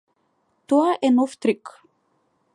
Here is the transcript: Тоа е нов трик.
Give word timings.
Тоа 0.71 0.91
е 1.07 1.13
нов 1.19 1.37
трик. 1.41 1.63